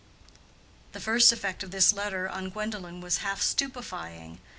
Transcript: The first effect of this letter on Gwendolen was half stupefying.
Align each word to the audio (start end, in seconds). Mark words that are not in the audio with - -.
The 0.93 0.99
first 0.99 1.31
effect 1.31 1.61
of 1.61 1.69
this 1.69 1.93
letter 1.93 2.27
on 2.27 2.49
Gwendolen 2.49 3.01
was 3.01 3.17
half 3.17 3.39
stupefying. 3.39 4.39